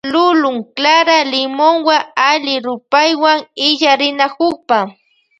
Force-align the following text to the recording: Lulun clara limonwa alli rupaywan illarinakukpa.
Lulun 0.13 0.57
clara 0.75 1.17
limonwa 1.31 1.97
alli 2.29 2.55
rupaywan 2.67 3.39
illarinakukpa. 3.67 4.77